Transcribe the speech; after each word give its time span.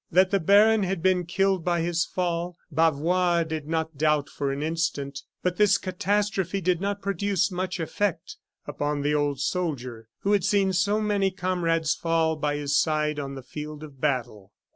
That 0.11 0.31
the 0.31 0.39
baron 0.39 0.81
had 0.81 1.03
been 1.03 1.27
killed 1.27 1.63
by 1.63 1.81
his 1.81 2.05
fall, 2.05 2.57
Bavois 2.71 3.43
did 3.43 3.67
not 3.67 3.99
doubt 3.99 4.29
for 4.29 4.51
an 4.51 4.63
instant. 4.63 5.21
But 5.43 5.57
this 5.57 5.77
catastrophe 5.77 6.59
did 6.59 6.81
not 6.81 7.03
produce 7.03 7.51
much 7.51 7.79
effect 7.79 8.37
upon 8.65 9.03
the 9.03 9.13
old 9.13 9.39
soldier, 9.41 10.07
who 10.21 10.31
had 10.31 10.43
seen 10.43 10.73
so 10.73 10.99
many 11.01 11.29
comrades 11.29 11.93
fall 11.93 12.35
by 12.35 12.55
his 12.55 12.75
side 12.75 13.19
on 13.19 13.35
the 13.35 13.43
field 13.43 13.83
of 13.83 14.01
battle. 14.01 14.53